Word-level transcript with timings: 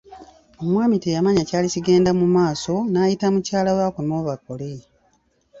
Omwami 0.63 0.95
teyamanya 1.03 1.43
kyali 1.49 1.67
kigenda 1.73 2.11
mu 2.19 2.27
maaso, 2.35 2.73
n'ayita 2.91 3.27
mukyala 3.33 3.71
we 3.77 3.81
akomewo 3.89 4.21
bakole. 4.29 4.71